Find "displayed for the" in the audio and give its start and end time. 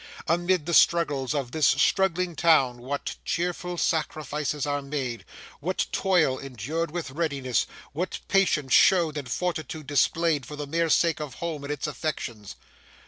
9.85-10.65